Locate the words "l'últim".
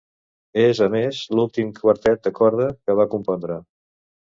1.41-1.69